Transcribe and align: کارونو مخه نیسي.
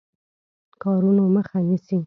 کارونو 0.81 1.23
مخه 1.35 1.59
نیسي. 1.67 1.97